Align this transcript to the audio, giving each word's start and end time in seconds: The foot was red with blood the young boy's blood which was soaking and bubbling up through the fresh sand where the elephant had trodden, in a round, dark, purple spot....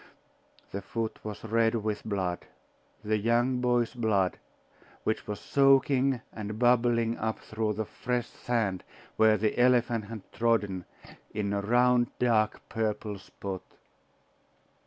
The 0.71 0.81
foot 0.81 1.19
was 1.23 1.43
red 1.43 1.75
with 1.75 2.03
blood 2.03 2.47
the 3.03 3.19
young 3.19 3.59
boy's 3.61 3.93
blood 3.93 4.39
which 5.03 5.27
was 5.27 5.39
soaking 5.39 6.21
and 6.33 6.57
bubbling 6.57 7.19
up 7.19 7.37
through 7.37 7.73
the 7.73 7.85
fresh 7.85 8.25
sand 8.25 8.83
where 9.15 9.37
the 9.37 9.59
elephant 9.59 10.05
had 10.05 10.23
trodden, 10.33 10.85
in 11.35 11.53
a 11.53 11.61
round, 11.61 12.09
dark, 12.17 12.67
purple 12.67 13.19
spot.... 13.19 13.61